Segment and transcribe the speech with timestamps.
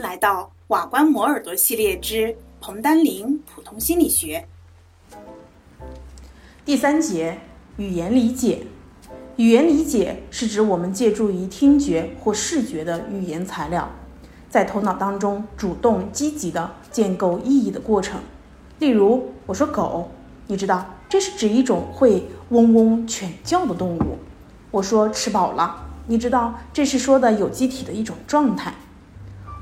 [0.00, 4.46] 来到瓦关磨耳朵系列之彭丹林普通心理学
[6.64, 7.38] 第三节
[7.76, 8.62] 语言理解。
[9.36, 13.90] 语言理解是指我们借助于听觉或视觉的语言材料，
[14.48, 18.20] 在头脑当中主动积极的建构意义的过程。
[18.78, 20.10] 例如，我说狗，
[20.46, 24.18] 你知道这是指一种会嗡嗡犬叫的动物。
[24.70, 28.74] 我说吃饱了，你知道这是说的有机体的一种状态。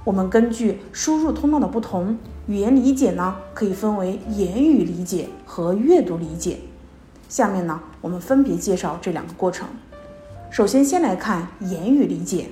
[0.08, 2.16] 我们根据输入通道的不同，
[2.46, 6.60] 语言理解呢可以分为言语理解和阅读理解。
[7.28, 9.68] 下面呢，我们分别介绍这两个过程。
[10.48, 12.46] 首先，先来看言语理解。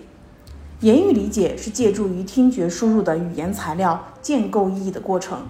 [0.80, 5.46] 言语理解是借助于听觉输入的语言材料建构意义的过程，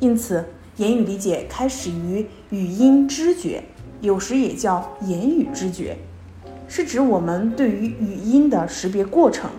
[0.00, 0.42] 因此，
[0.78, 3.62] 言语理解开始于语音知觉，
[4.00, 5.98] 有时也叫言语知觉，
[6.66, 9.50] 是指我们对于语音的识别过程。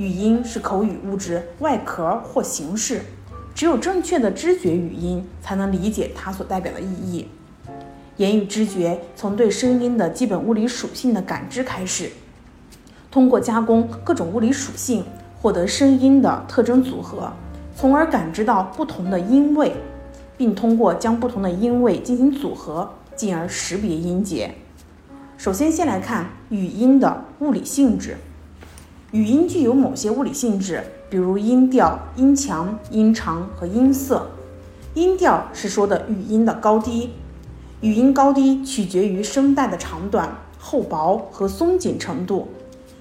[0.00, 3.02] 语音是口语物质外壳或形式，
[3.54, 7.28] 只有正确的知觉语音，才能理解它所代表的意义。
[8.16, 12.10] 言语知觉从对声音的基本物理属性的感知开始，
[13.10, 15.04] 通过加工各种物理属性，
[15.38, 17.30] 获得声音的特征组合，
[17.76, 19.74] 从而感知到不同的音位，
[20.38, 24.54] 并通过将不同的音位进行组合，进而识别音节。
[25.36, 28.16] 首先，先来看语音的物理性质。
[29.12, 34.30] 语音具有某些物理性质，比如音调、音强、音长和音色。
[34.94, 37.10] 音调是说的语音的高低。
[37.80, 42.46] 语音高低取决于声带的长短、厚薄和松紧程度。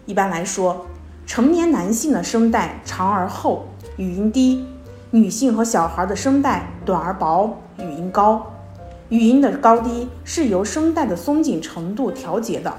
[0.08, 0.88] 一般来说，
[1.28, 4.64] 成年男性的声带长而厚，语音低；
[5.12, 8.52] 女性和小孩的声带短而薄，语音高。
[9.10, 12.74] 语音的高低是由声带的松紧程度调节的。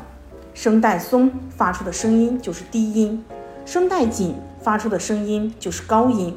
[0.54, 3.24] 声带松发出的声音就是低音，
[3.64, 6.36] 声带紧发出的声音就是高音。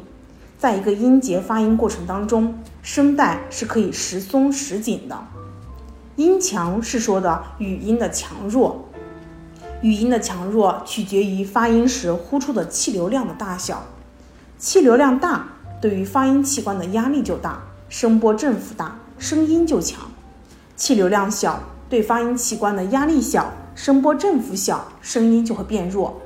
[0.58, 5.28] 在一个音节发音过程当中，声带是可以时松时紧的。
[6.16, 8.86] 音强是说的语音的强弱，
[9.82, 13.83] 语音的强弱取决于发音时呼出的气流量的大小。
[14.58, 15.48] 气流量大，
[15.82, 19.99] 对于发音器官的压力就大，声波振幅大，声音就强；
[20.77, 26.22] 气流量小，对发音器官的压力小，声波振幅小，声音就会变弱。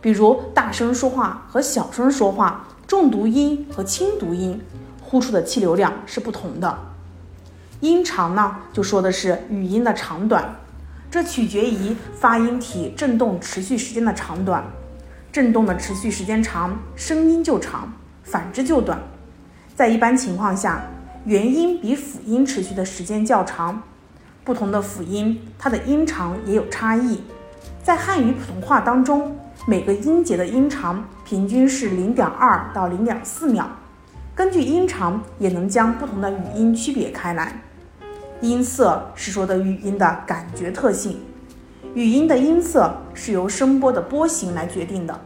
[0.00, 4.60] 比如大声说话和小声说话，重读音和轻读音，
[5.02, 6.78] 呼出的气流量是不同的。
[7.80, 10.56] 音长呢，就说的是语音的长短，
[11.10, 14.64] 这取决于发音体振动持续时间的长短。
[15.30, 17.92] 振动的持续时间长，声音就长；
[18.24, 18.98] 反之就短。
[19.74, 20.82] 在一般情况下，
[21.26, 23.82] 元音比辅音持续的时间较长。
[24.48, 27.20] 不同的辅音，它的音长也有差异。
[27.82, 29.36] 在汉语普通话当中，
[29.66, 33.68] 每个音节的音长平均是零点二到零点四秒。
[34.34, 37.60] 根据音长，也能将不同的语音区别开来。
[38.40, 41.20] 音色是说的语音的感觉特性，
[41.92, 45.20] 语音的音色是由声波的波形来决定的。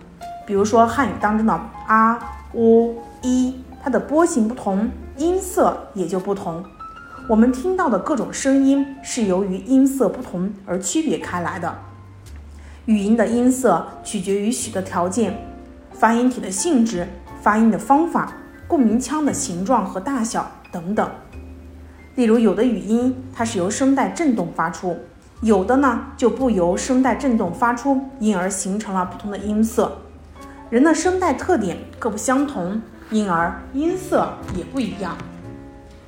[0.44, 1.52] 比如说汉语当中的
[1.86, 2.18] 啊、
[2.54, 6.64] 喔、一，它的波形不同，音色也就不同。
[7.28, 11.78] 我们听到的各种声音是由于音色不同而区别开来的。
[12.86, 15.38] 语音的音色取决于许多条件：
[15.92, 17.06] 发音体的性质、
[17.40, 18.32] 发音的方法、
[18.66, 21.08] 共鸣腔的形状和大小等等。
[22.16, 24.98] 例如，有的语音它是由声带振动发出，
[25.42, 29.98] 有的呢就不由声带振动发出，因而形成了不同的音色。
[30.70, 35.16] 人的声带特点各不相同，因而音色也不一样。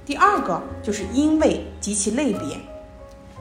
[0.07, 2.59] 第二个就是音位及其类别。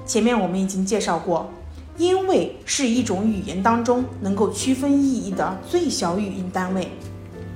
[0.05, 1.49] 前面我们已经介绍过，
[1.97, 6.91] 音位是一种语言当中能够区分意义的最小语音单位。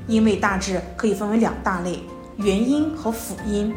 [0.08, 2.00] 音位大致可以分为两大类：
[2.38, 3.74] 元音和辅音。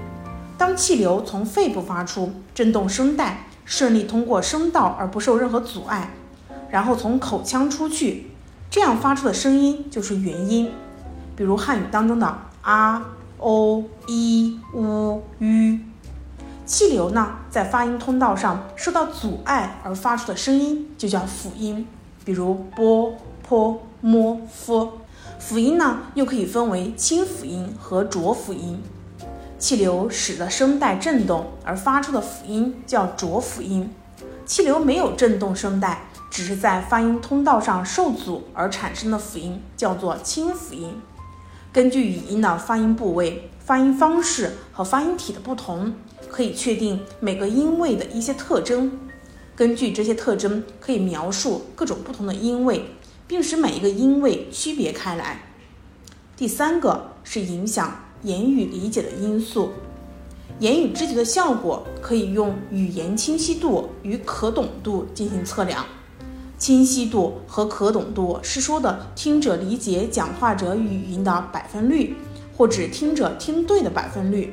[0.57, 6.11] 当气流从肺部发出，振动声带，顺利通过声道而不受任何阻碍，
[6.71, 8.31] 然后从口腔出去，
[8.71, 10.71] 这样发出的声音就是元音。
[11.35, 13.06] 比如汉语当中的啊、
[13.40, 15.78] o i u u，。
[16.64, 21.87] 气流呢，在发音通道上受到阻碍而发出的声音就叫辅音。
[22.25, 24.92] 比如波、坡、摸、f。
[25.38, 28.82] 辅音呢，又可以分为清辅音和浊辅音。
[29.58, 33.92] 气流使得声带振动而发出的辅音叫浊辅音，
[34.46, 40.94] 气流没有振动声带，只是在发音通道上受阻而产生的辅音叫做清辅音。
[41.72, 45.94] 根据语音的发音部位、发音方式和发音体的不同，
[46.28, 48.99] 可以确定每个音位的一些特征。
[49.55, 52.87] 根据这些特征，可以描述各种不同的音位，
[53.28, 55.43] 并使每一个音位区别开来。
[56.37, 59.70] 第三个是影响言语理解的因素。
[60.58, 65.87] 言语知觉的效果可以用语言清晰度与可懂度进行测量。
[66.61, 72.15] 清晰度和可懂度是说的听者理解讲话者语音的百分率，
[72.55, 74.53] 或者听者听对的百分率。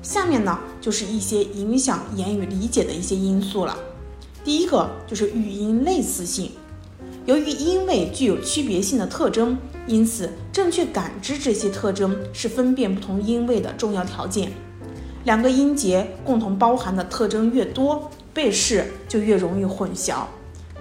[0.00, 3.76] 下面呢就是一些影响言语理解的一些因素了。
[4.42, 6.52] 第一个就是语音类似性，
[7.26, 14.50] 由于音位具有区别性的特征，因此正确感知这些特征是分辨不同音位的重要条件。
[15.24, 20.22] 两个音节共同包含的特征越多，背试就越容易混淆。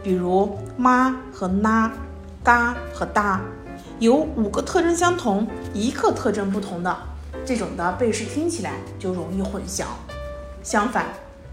[0.06, 1.92] 比如妈和呐、
[2.44, 3.42] 嘎和哒，
[3.98, 6.96] 有五个特征相同，一个特征不同的，
[7.44, 9.86] 这种的背试听起来就容易混淆。
[10.62, 11.08] 相反，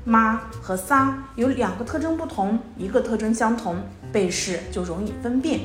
[0.05, 3.77] 妈和撒有两个特征不同，一个特征相同，
[4.13, 5.61] 背试就容易分辨。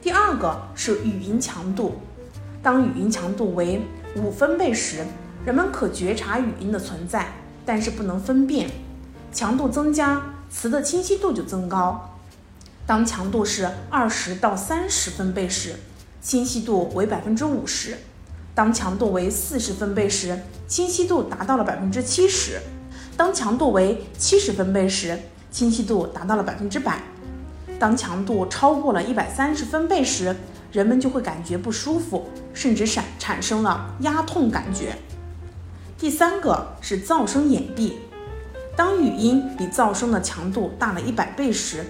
[0.00, 1.96] 第二个是语音强度，
[2.62, 3.82] 当语音强度为
[4.14, 5.04] 五分贝时。
[5.44, 7.26] 人们可觉察语音的存在，
[7.66, 8.70] 但是不能分辨。
[9.32, 10.22] 强度增加，
[10.56, 12.16] 词的清晰度就增高。
[12.86, 15.74] 当强度是二十到三十分贝时，
[16.22, 17.94] 清晰度为百分之五十；
[18.54, 22.60] 当强度为四十分贝时，清晰度达到了百分之七十；
[23.16, 25.18] 当强度为七十分贝时，
[25.50, 27.02] 清晰度达到了百分之百。
[27.80, 30.36] 当强度超过了一百三十分贝时，
[30.70, 34.96] 人们就会感觉不舒服，甚至产产生了压痛感觉。
[35.98, 37.94] 第三个是噪声掩蔽。
[38.76, 41.84] 当语音比噪声的强度大了一百倍时，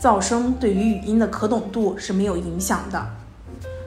[0.00, 3.06] 噪声对于语音的可懂度是没有影响的。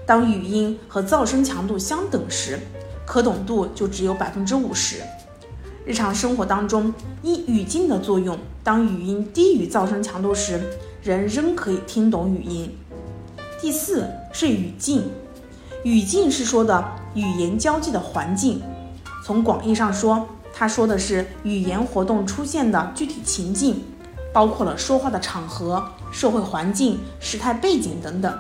[0.06, 2.60] 当语音和噪声强度相等时，
[3.06, 4.98] 可懂度就只有百分之五十。
[5.86, 10.62] 日常生活当中，因语境的作用，当语音低于噪声强度时，
[11.02, 12.76] 人仍可以听懂语音。
[13.62, 15.10] 第四是语境。
[15.84, 16.84] 语境是说的
[17.16, 18.62] 语言交际的环境。
[19.26, 23.84] 从广义上说，它说的是语言活动出现的具体情境，
[24.34, 28.40] 包括了说话的场合、社会环境、时态背景等等。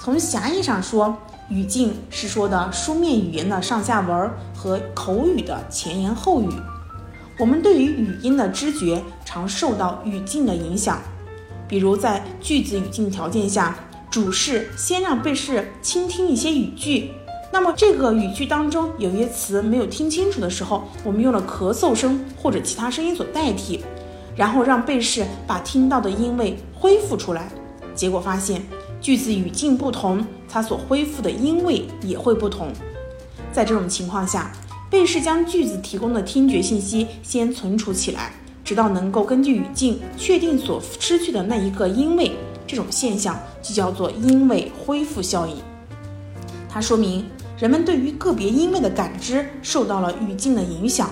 [0.00, 1.16] 从狭义上说，
[1.48, 6.48] 语境是说的书面语言的上下文和口语的前言后语。
[7.38, 10.98] 我们对于语音的知觉常受到语境的影响，
[11.68, 13.76] 比如在句子语境条件下，
[14.10, 17.12] 主事先让被试倾听一些语句。
[17.52, 23.84] 那么这个语句当中有些词没有听清楚的时候，我们用了咳嗽声或者其他声音所代替，
[24.34, 27.50] 然后让被试把听到的音位恢复出来。
[27.94, 28.62] 结果发现
[29.02, 32.72] 句子语境不同，它所恢复的音位也会不同。
[33.52, 34.50] 在这种情况下，
[34.88, 38.32] 被试将句子提供的听觉信息先存储起来，
[38.64, 42.32] 直到能够根据语境确定所失去的那一个音位。
[42.66, 45.56] 这种现象就叫做音位恢复效应。
[46.66, 47.22] 它说明。
[47.62, 51.08] 人们对于个别音位的感知受到了语境的影响，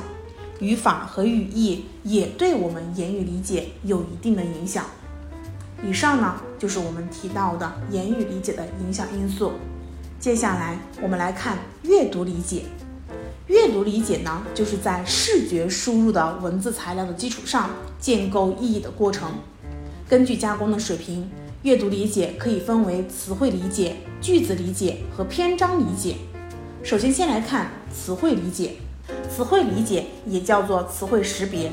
[0.59, 4.85] 语法和语义也对我们言语理解有一定的影响。
[5.81, 9.53] 以上呢就是我们提到的言语理解的影响因素。
[10.19, 12.65] 接下来我们来看阅读理解。
[13.47, 17.71] 阅读理解呢，就是在视觉输入的文字材料的基础上
[18.01, 19.35] 建构意义的过程。
[20.09, 21.31] 根据加工的水平，
[21.63, 26.17] 阅读理解可以分为词汇理解、句子理解和篇章理解。
[26.83, 28.77] 首先，先来看词汇理解。
[29.29, 31.71] 词汇理解也叫做词汇识别。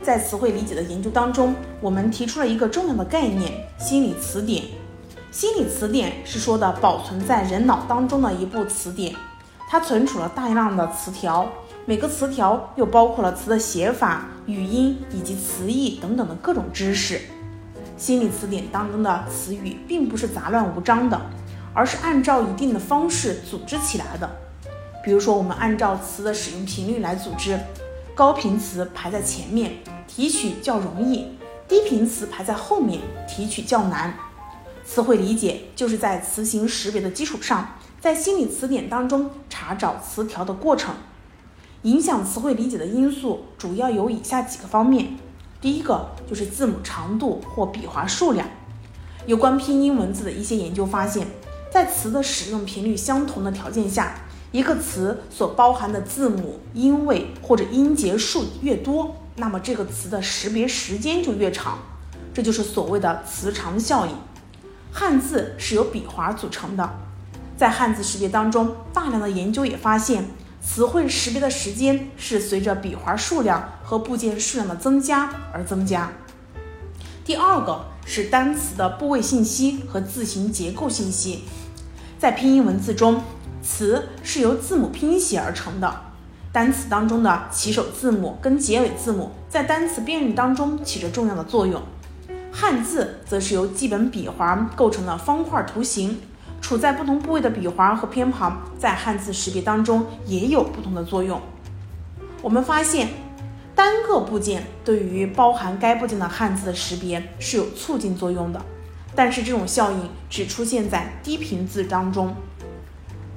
[0.00, 4.62] 在词汇理解的研究当中，我们提出了一个重要的概念——心理词典。
[5.32, 9.12] 心理词典是说的保存在人脑当中的一部词典，
[9.68, 11.50] 它存储了大量的词条，
[11.84, 17.20] 每个词条又包括了词的写法、语音以及词义等等的各种知识。
[17.96, 21.20] 心理词典当中的词语并不是杂乱无章的。
[21.76, 24.26] 而是按照一定的方式组织起来的，
[25.04, 27.60] 比如说，我们按照词的使用频率来组织，
[28.14, 29.72] 高频词排在前面，
[30.08, 31.36] 提取较容易；
[31.68, 34.14] 低频词排在后面，提取较难。
[34.86, 40.94] 词汇理解就是在词形识别的基础上，在心理词典当中查找词条的过程。
[41.82, 45.18] 影响词汇理解的因素主要有以下几个方面：
[45.60, 48.48] 第一个就是字母长度或笔画数量。
[49.26, 51.26] 有关拼音文字的一些研究发现。
[51.76, 54.14] 在词的使用频率相同的条件下，
[54.50, 61.80] 一个词所包含的字母、音位或者音节数越多，那么这个词的识别时间就越长，
[62.32, 64.12] 这就是所谓的词长效应。
[64.90, 66.98] 汉字是由笔画组成的，
[67.58, 70.30] 在汉字识别当中，大量的研究也发现，
[70.64, 76.10] 词汇识别的时间是随着笔画数量和部件数量的增加而增加。
[77.22, 81.42] 第二个是单词的部位信息和字形结构信息。
[82.18, 83.20] 在拼音文字中，
[83.62, 85.94] 词是由字母拼写而成的，
[86.50, 91.82] 单词当中的起首字母跟结尾字母在单词辨认当中起着重要的作用。
[92.50, 96.18] 汉字则是由基本笔画构成的方块图形，
[96.62, 101.38] 处在不同部位的笔画和偏旁在汉字识别当中也有不同的作用。
[102.40, 103.08] 我们发现，
[103.74, 108.62] 单个部件对于包含该部件的汉字的识别是有促进作用的，
[109.16, 112.36] 但是这种效应只出现在低频字当中。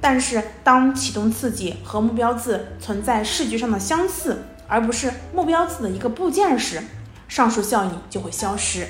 [0.02, 6.82] 但是，当启动刺激和目标字存在视觉上的相似，而不是目标字的一个部件时，
[7.28, 8.88] 上述效应就会消失。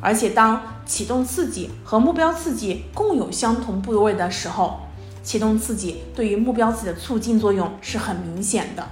[0.00, 4.80] 而且，当启动刺激和目标刺激共有相同部位的时候，
[5.24, 8.86] 启动刺激对于目标字的促进作用是很明显的。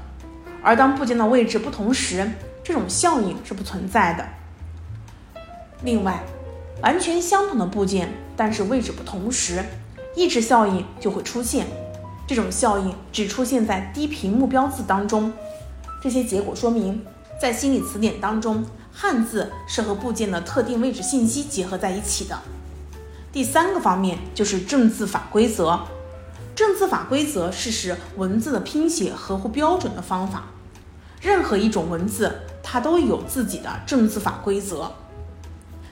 [0.62, 2.28] 而当部件的位置不同时，
[2.64, 4.26] 这种效应是不存在的。
[5.84, 6.24] 另外，
[6.84, 9.64] 完全相同的部件，但是位置不同时，
[10.14, 11.66] 抑制效应就会出现，
[12.26, 15.32] 这种效应只出现在低频目标字当中。
[16.02, 17.02] 这些结果说明，
[17.40, 22.38] 在心理词典当中，汉字是和部件的特定位置信息结合在一起的。
[23.32, 25.80] 第三个方面就是正字法规则。
[26.54, 30.44] 正字法规则是使文字的拼写合乎标准的方法。
[31.22, 34.92] 任何一种文字，它都有自己的正字法规则。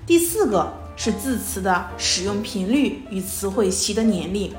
[0.07, 0.82] 第四个。
[0.97, 4.53] 是字词的使用频率与词汇习得年龄，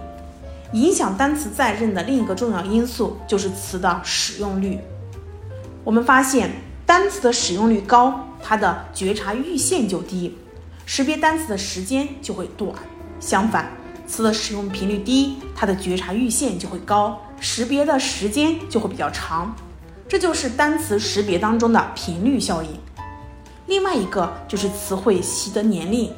[0.73, 4.79] 影响单词在认的另一个重要因素就是词的使用率。
[5.83, 6.49] 我们发现，
[6.85, 10.37] 单词的使用率高，它的觉察阈限就低，
[10.85, 12.73] 识别单词的时间就会短；
[13.19, 13.71] 相反，
[14.07, 19.55] 词的使用频率低，它的觉察阈限就会高，识别的时间就会比较长。
[20.07, 22.69] 这就是单词识别当中的频率效应。
[23.67, 26.11] 另外一个就是词汇习得年龄。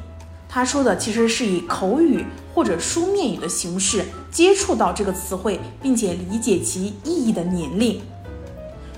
[0.56, 8.00] 他说的其实是以口语或者书面语的形式接触到这个词汇，并且理解其意义的年龄。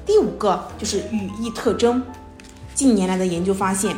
[0.06, 2.00] 第五个就是语义特征。
[2.76, 3.96] 近年来的研究发现，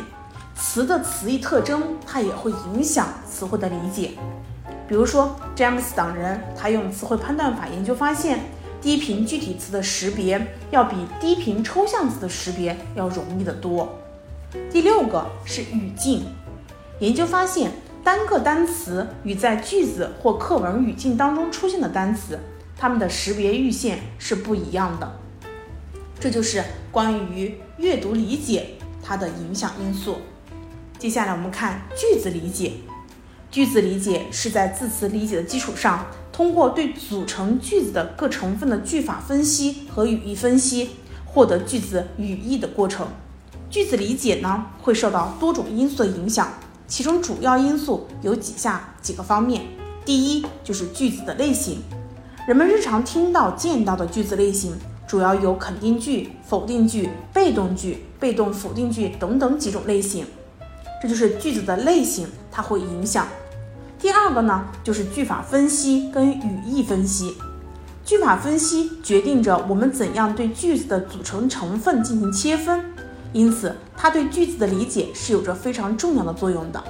[0.55, 4.13] 词的词义特征它也会影响词汇的理解。
[4.87, 8.39] 比如说，詹姆斯等人他用词汇判断法研究发现，
[8.81, 13.87] 低频具体词的识别要比低频抽象词的识别要容易得多。
[14.71, 16.25] 第六个是语境。
[17.01, 17.71] 研究发现，
[18.03, 22.37] 单个单词与在句子或课文语境当中出现的单词，
[22.77, 25.11] 它们的识别阈限是不一样的。
[26.19, 30.17] 这就是关于阅读理解它的影响因素。
[30.99, 32.73] 接下来我们看句子理解。
[33.49, 40.91] 句子理解是在字词理解的基础上，通过对组成句子的各成分的句法分析和语义分析，
[41.25, 43.07] 获得句子语义的过程。
[43.71, 46.47] 句子理解呢，会受到多种因素的影响。
[46.91, 49.61] 其中主要因素有几下几个方面：
[50.03, 51.81] 第一，就是句子的类型。
[52.45, 54.73] 人们日常听到、见到的句子类型
[55.07, 60.25] 主要有肯定句、否定句、被动句、被动否定句等等几种类型。
[61.01, 63.25] 这就是句子的类型，它会影响。
[63.97, 67.37] 第二个呢，就是句法分析跟语义分析。
[68.03, 72.83] 句法分析决定着我们怎样对句子的组成成分进行切分。
[73.33, 76.83] 因此，它对句子的理解是有着非常重要的作用的。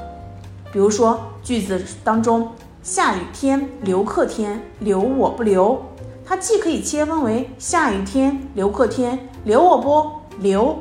[0.71, 5.85] 比如说，句子当中“下雨天留客天留我不留”，
[6.25, 10.79] 它既可以切分为“下雨天留客天留我不留”，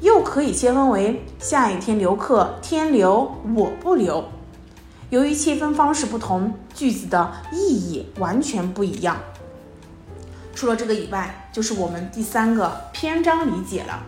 [0.00, 4.24] 又可以切分为“下雨天留客天留我不留”。
[5.10, 9.16] 由于切分方式不同，句子的意义完全不一样。
[10.54, 14.02] 除了这个以外，就是我们第三个篇章理解了。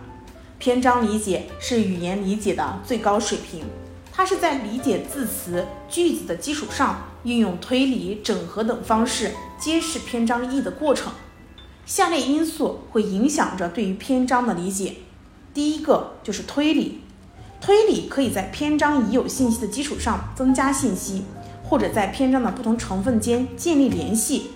[0.61, 3.65] 篇章理解是语言理解的最高水平，
[4.13, 11.11] 它是在理解字词、句子的基础上，运用推理、整合等方式揭示篇章意义的过程。
[11.87, 14.97] 下列因素会影响着对于篇章的理解。
[15.51, 17.01] 第一个就是推理，
[17.59, 21.23] 推理可以在篇章已有信息的基础上增加信息，
[21.63, 24.51] 或者在篇章的不同成分间建立联系，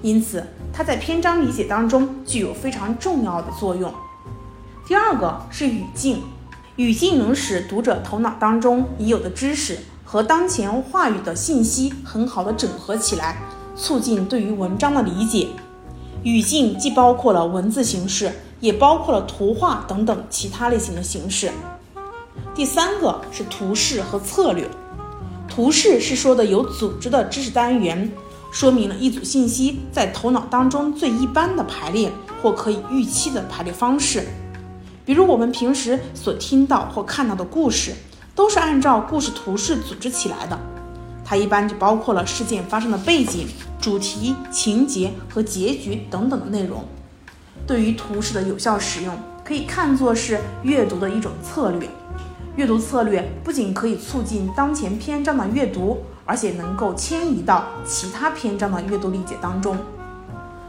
[0.00, 3.92] 因此它在篇章理解当中具有非常重要的作用。
[4.90, 6.20] 第二个是语境，
[6.74, 13.40] 语境能使读者头脑当中已有的知识和当前话语的信息很好的整合起来，
[13.76, 15.46] 促进对于文章的理解。
[16.24, 21.52] 语境既包括了文字形式，也包括了图画等等其他类型的形式。
[22.52, 24.68] 第三个是图示和策略，
[25.48, 28.10] 图示是说的有组织的知识单元，
[28.50, 32.10] 说明了一组信息在头脑当中最一般的排列
[32.42, 34.26] 或可以预期的排列方式。
[35.10, 37.92] 比如我们平时所听到或看到的故事，
[38.32, 40.56] 都是按照故事图式组织起来的。
[41.24, 43.48] 它一般就包括了事件发生的背景、
[43.80, 46.84] 主题、情节和结局等等的内容。
[47.66, 51.88] 对于图示的有效使用，可以看作是阅读的一种策略。
[52.54, 59.76] 阅读策略不仅可以促进当前篇章的阅读，而且能够迁移到其他篇章的阅读理解当中。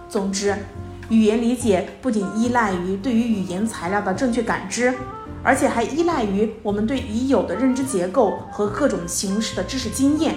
[0.10, 0.58] 总之，
[1.12, 4.94] 语言理解不仅依赖于对于语言材料的正确感知，
[5.44, 10.36] 而且还依赖于我们对已有的认知结构和各种形式的知识经验。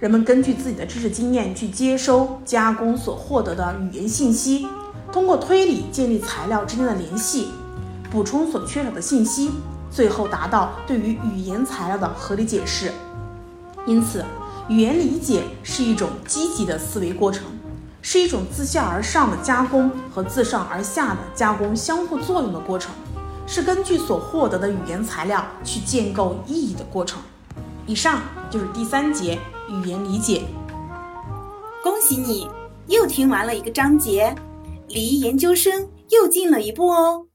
[0.00, 4.66] 人们根据自己的知识经验去接收、加工所获得的语言信息，
[5.12, 7.50] 通过推理建立材料之间的联系，
[8.10, 9.52] 补充所缺少的信息，
[9.88, 12.90] 最后达到对于语言材料的合理解释。
[13.86, 14.24] 因此，
[14.68, 17.44] 语言理解是一种积极的思维过程，
[18.02, 22.92] 是一种自下而上的加工和自上而下的加工相互作用的过程，
[23.46, 27.22] 是根据所获得的语言材料去建构意义的过程。
[27.86, 29.38] 以上就是第三节
[29.70, 30.42] 语言理解。
[31.82, 32.48] 恭喜你，
[32.88, 34.34] 又听完了一个章节，
[34.88, 37.26] 离研究生又近了一步哦。